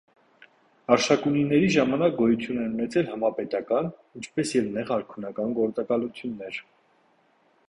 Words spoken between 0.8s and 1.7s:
Արշակունիների